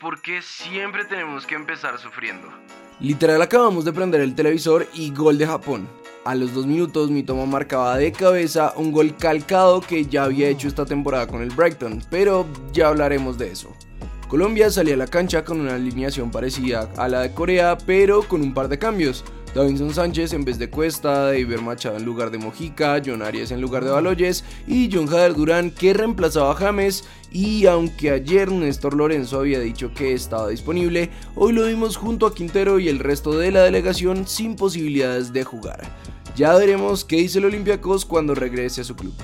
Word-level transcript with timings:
¿Por 0.00 0.22
qué 0.22 0.40
siempre 0.40 1.04
tenemos 1.04 1.46
que 1.46 1.54
empezar 1.54 1.98
sufriendo? 1.98 2.48
Literal 3.00 3.42
acabamos 3.42 3.84
de 3.84 3.92
prender 3.92 4.22
el 4.22 4.34
televisor 4.34 4.86
y 4.94 5.12
gol 5.12 5.36
de 5.36 5.46
Japón. 5.46 5.86
A 6.24 6.34
los 6.34 6.54
dos 6.54 6.66
minutos 6.66 7.10
mi 7.10 7.22
toma 7.22 7.44
marcaba 7.44 7.98
de 7.98 8.12
cabeza 8.12 8.72
un 8.76 8.92
gol 8.92 9.14
calcado 9.16 9.82
que 9.82 10.06
ya 10.06 10.24
había 10.24 10.48
hecho 10.48 10.68
esta 10.68 10.86
temporada 10.86 11.26
con 11.26 11.42
el 11.42 11.50
Brighton, 11.50 12.02
pero 12.10 12.46
ya 12.72 12.88
hablaremos 12.88 13.36
de 13.36 13.52
eso. 13.52 13.74
Colombia 14.28 14.70
salía 14.70 14.94
a 14.94 14.98
la 14.98 15.06
cancha 15.06 15.44
con 15.44 15.60
una 15.60 15.74
alineación 15.74 16.30
parecida 16.30 16.88
a 16.96 17.08
la 17.08 17.20
de 17.20 17.34
Corea, 17.34 17.76
pero 17.76 18.22
con 18.22 18.40
un 18.40 18.54
par 18.54 18.68
de 18.68 18.78
cambios. 18.78 19.22
Davinson 19.54 19.94
Sánchez 19.94 20.32
en 20.32 20.44
vez 20.44 20.58
de 20.58 20.68
Cuesta, 20.68 21.26
David 21.26 21.60
Machado 21.60 21.96
en 21.96 22.04
lugar 22.04 22.32
de 22.32 22.38
Mojica, 22.38 23.00
John 23.04 23.22
Arias 23.22 23.52
en 23.52 23.60
lugar 23.60 23.84
de 23.84 23.92
Baloyes 23.92 24.44
y 24.66 24.90
John 24.92 25.06
Jader 25.06 25.34
Durán 25.34 25.70
que 25.70 25.94
reemplazaba 25.94 26.50
a 26.50 26.56
James 26.56 27.04
y 27.30 27.66
aunque 27.66 28.10
ayer 28.10 28.50
Néstor 28.50 28.94
Lorenzo 28.94 29.38
había 29.38 29.60
dicho 29.60 29.94
que 29.94 30.12
estaba 30.12 30.48
disponible, 30.48 31.10
hoy 31.36 31.52
lo 31.52 31.66
vimos 31.66 31.96
junto 31.96 32.26
a 32.26 32.34
Quintero 32.34 32.80
y 32.80 32.88
el 32.88 32.98
resto 32.98 33.38
de 33.38 33.52
la 33.52 33.62
delegación 33.62 34.26
sin 34.26 34.56
posibilidades 34.56 35.32
de 35.32 35.44
jugar. 35.44 35.82
Ya 36.36 36.52
veremos 36.54 37.04
qué 37.04 37.16
dice 37.16 37.38
el 37.38 37.44
Olympiacos 37.44 38.04
cuando 38.04 38.34
regrese 38.34 38.80
a 38.80 38.84
su 38.84 38.96
club. 38.96 39.14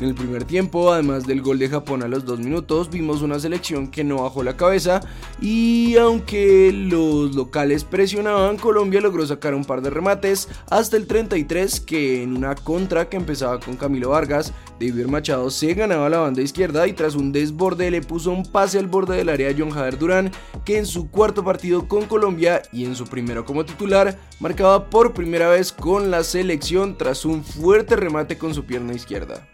En 0.00 0.06
el 0.06 0.14
primer 0.14 0.44
tiempo, 0.44 0.90
además 0.90 1.26
del 1.26 1.42
gol 1.42 1.58
de 1.58 1.68
Japón 1.68 2.02
a 2.02 2.08
los 2.08 2.24
dos 2.24 2.38
minutos, 2.38 2.88
vimos 2.88 3.20
una 3.20 3.38
selección 3.38 3.88
que 3.88 4.02
no 4.02 4.22
bajó 4.22 4.42
la 4.42 4.56
cabeza 4.56 5.02
y 5.42 5.94
aunque 5.98 6.72
los 6.72 7.34
locales 7.34 7.84
presionaban, 7.84 8.56
Colombia 8.56 9.02
logró 9.02 9.26
sacar 9.26 9.54
un 9.54 9.66
par 9.66 9.82
de 9.82 9.90
remates 9.90 10.48
hasta 10.70 10.96
el 10.96 11.06
33 11.06 11.80
que 11.80 12.22
en 12.22 12.34
una 12.34 12.54
contra 12.54 13.10
que 13.10 13.18
empezaba 13.18 13.60
con 13.60 13.76
Camilo 13.76 14.08
Vargas, 14.08 14.54
David 14.80 15.04
Machado 15.04 15.50
se 15.50 15.74
ganaba 15.74 16.08
la 16.08 16.20
banda 16.20 16.40
izquierda 16.40 16.88
y 16.88 16.94
tras 16.94 17.14
un 17.14 17.30
desborde 17.30 17.90
le 17.90 18.00
puso 18.00 18.30
un 18.30 18.44
pase 18.44 18.78
al 18.78 18.86
borde 18.86 19.18
del 19.18 19.28
área 19.28 19.50
a 19.50 19.54
John 19.56 19.68
Jader 19.68 19.98
Durán 19.98 20.32
que 20.64 20.78
en 20.78 20.86
su 20.86 21.10
cuarto 21.10 21.44
partido 21.44 21.88
con 21.88 22.06
Colombia 22.06 22.62
y 22.72 22.86
en 22.86 22.96
su 22.96 23.04
primero 23.04 23.44
como 23.44 23.66
titular 23.66 24.18
marcaba 24.40 24.88
por 24.88 25.12
primera 25.12 25.50
vez 25.50 25.72
con 25.72 26.10
la 26.10 26.24
selección 26.24 26.96
tras 26.96 27.26
un 27.26 27.44
fuerte 27.44 27.96
remate 27.96 28.38
con 28.38 28.54
su 28.54 28.64
pierna 28.64 28.94
izquierda. 28.94 29.46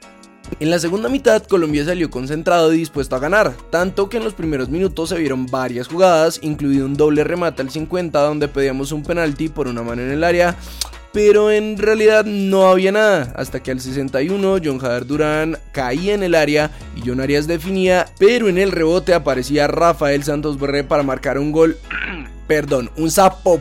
En 0.60 0.70
la 0.70 0.78
segunda 0.78 1.08
mitad 1.08 1.42
Colombia 1.42 1.84
salió 1.84 2.10
concentrado 2.10 2.72
y 2.72 2.78
dispuesto 2.78 3.14
a 3.16 3.18
ganar, 3.18 3.54
tanto 3.70 4.08
que 4.08 4.16
en 4.16 4.24
los 4.24 4.34
primeros 4.34 4.68
minutos 4.68 5.10
se 5.10 5.18
vieron 5.18 5.46
varias 5.46 5.88
jugadas, 5.88 6.38
incluido 6.42 6.86
un 6.86 6.96
doble 6.96 7.24
remate 7.24 7.62
al 7.62 7.70
50 7.70 8.18
donde 8.20 8.48
pedíamos 8.48 8.92
un 8.92 9.02
penalti 9.02 9.48
por 9.48 9.68
una 9.68 9.82
mano 9.82 10.02
en 10.02 10.12
el 10.12 10.24
área, 10.24 10.56
pero 11.12 11.50
en 11.50 11.78
realidad 11.78 12.24
no 12.24 12.68
había 12.68 12.92
nada, 12.92 13.32
hasta 13.36 13.62
que 13.62 13.70
al 13.70 13.80
61 13.80 14.58
John 14.62 14.78
Jader 14.78 15.06
Durán 15.06 15.58
caía 15.72 16.14
en 16.14 16.22
el 16.22 16.34
área 16.34 16.70
y 16.94 17.06
John 17.06 17.20
Arias 17.20 17.46
definía, 17.46 18.06
pero 18.18 18.48
en 18.48 18.58
el 18.58 18.72
rebote 18.72 19.14
aparecía 19.14 19.66
Rafael 19.66 20.24
Santos 20.24 20.58
Borré 20.58 20.84
para 20.84 21.02
marcar 21.02 21.38
un 21.38 21.52
gol, 21.52 21.76
perdón, 22.46 22.90
un 22.96 23.10
sapo 23.10 23.60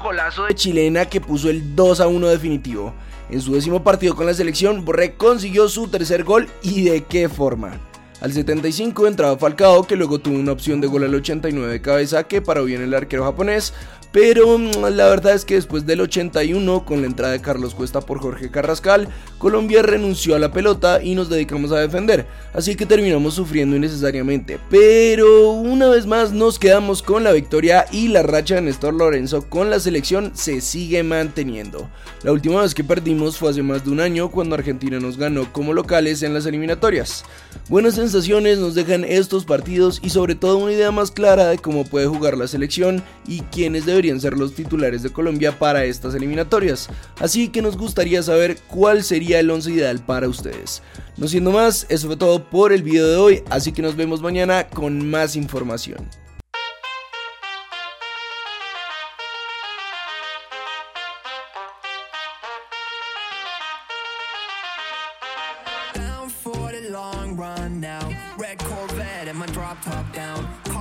golazo 0.00 0.44
de 0.44 0.54
chilena 0.54 1.06
que 1.06 1.20
puso 1.20 1.50
el 1.50 1.74
2 1.74 2.00
a 2.00 2.06
1 2.06 2.28
definitivo. 2.28 2.94
En 3.30 3.40
su 3.40 3.52
décimo 3.54 3.82
partido 3.84 4.14
con 4.14 4.26
la 4.26 4.34
selección, 4.34 4.84
Borré 4.84 5.14
consiguió 5.14 5.68
su 5.68 5.88
tercer 5.88 6.24
gol 6.24 6.48
y 6.62 6.84
de 6.84 7.04
qué 7.04 7.28
forma. 7.28 7.78
Al 8.20 8.32
75 8.32 9.06
entraba 9.06 9.38
Falcao, 9.38 9.86
que 9.86 9.94
luego 9.94 10.18
tuvo 10.18 10.38
una 10.38 10.50
opción 10.50 10.80
de 10.80 10.88
gol 10.88 11.04
al 11.04 11.14
89 11.14 11.72
de 11.72 11.80
cabeza 11.80 12.24
que 12.24 12.42
paró 12.42 12.64
bien 12.64 12.82
el 12.82 12.92
arquero 12.94 13.24
japonés, 13.24 13.74
pero 14.12 14.58
mm, 14.58 14.84
la 14.94 15.08
verdad 15.08 15.34
es 15.34 15.44
que 15.44 15.54
después 15.54 15.86
del 15.86 16.00
81, 16.00 16.84
con 16.84 17.00
la 17.00 17.06
entrada 17.06 17.32
de 17.32 17.40
Carlos 17.40 17.74
Cuesta 17.74 18.00
por 18.00 18.20
Jorge 18.20 18.50
Carrascal, 18.50 19.08
Colombia 19.38 19.82
renunció 19.82 20.34
a 20.34 20.38
la 20.38 20.52
pelota 20.52 21.02
y 21.02 21.14
nos 21.14 21.28
dedicamos 21.28 21.72
a 21.72 21.78
defender, 21.78 22.26
así 22.54 22.74
que 22.74 22.86
terminamos 22.86 23.34
sufriendo 23.34 23.76
innecesariamente. 23.76 24.58
Pero 24.70 25.50
una 25.50 25.88
vez 25.88 26.06
más 26.06 26.32
nos 26.32 26.58
quedamos 26.58 27.02
con 27.02 27.24
la 27.24 27.32
victoria 27.32 27.86
y 27.92 28.08
la 28.08 28.22
racha 28.22 28.56
de 28.56 28.62
Néstor 28.62 28.94
Lorenzo 28.94 29.48
con 29.48 29.70
la 29.70 29.80
selección 29.80 30.32
se 30.34 30.60
sigue 30.60 31.02
manteniendo. 31.02 31.88
La 32.22 32.32
última 32.32 32.62
vez 32.62 32.74
que 32.74 32.84
perdimos 32.84 33.38
fue 33.38 33.50
hace 33.50 33.62
más 33.62 33.84
de 33.84 33.90
un 33.90 34.00
año 34.00 34.30
cuando 34.30 34.54
Argentina 34.54 34.98
nos 34.98 35.18
ganó 35.18 35.52
como 35.52 35.72
locales 35.72 36.22
en 36.22 36.34
las 36.34 36.46
eliminatorias. 36.46 37.24
Buenas 37.68 37.94
sensaciones 37.94 38.58
nos 38.58 38.74
dejan 38.74 39.04
estos 39.04 39.44
partidos 39.44 40.00
y 40.02 40.10
sobre 40.10 40.34
todo 40.34 40.56
una 40.56 40.72
idea 40.72 40.90
más 40.90 41.10
clara 41.10 41.48
de 41.48 41.58
cómo 41.58 41.84
puede 41.84 42.06
jugar 42.06 42.36
la 42.36 42.48
selección 42.48 43.02
y 43.26 43.40
quiénes 43.42 43.86
deberían 43.98 44.20
ser 44.20 44.38
los 44.38 44.54
titulares 44.54 45.02
de 45.02 45.10
Colombia 45.10 45.58
para 45.58 45.84
estas 45.84 46.14
eliminatorias. 46.14 46.88
Así 47.18 47.48
que 47.48 47.62
nos 47.62 47.76
gustaría 47.76 48.22
saber 48.22 48.56
cuál 48.68 49.02
sería 49.02 49.40
el 49.40 49.50
11 49.50 49.72
ideal 49.72 49.98
para 50.04 50.28
ustedes. 50.28 50.82
No 51.16 51.26
siendo 51.26 51.50
más, 51.50 51.84
eso 51.88 52.06
fue 52.06 52.16
todo 52.16 52.48
por 52.48 52.72
el 52.72 52.84
video 52.84 53.08
de 53.08 53.16
hoy, 53.16 53.42
así 53.50 53.72
que 53.72 53.82
nos 53.82 53.96
vemos 53.96 54.22
mañana 54.22 54.68
con 54.68 55.10
más 55.10 55.34
información. 55.34 56.06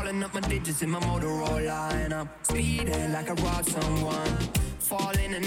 Calling 0.07 0.23
up 0.23 0.33
my 0.33 0.39
digits 0.39 0.81
in 0.83 0.89
my 0.89 1.01
Motorola 1.01 1.91
and 1.91 2.13
I'm 2.13 2.29
speeding 2.41 3.11
like 3.11 3.29
I 3.29 3.33
robbed 3.43 3.67
someone. 3.67 4.37
Falling 4.79 5.33
and 5.33 5.35
I'm 5.35 5.41